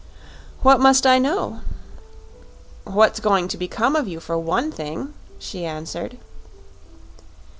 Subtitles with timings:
[0.63, 1.59] "What must I know?"
[2.85, 6.17] "What's going to become of you, for one thing," she answered.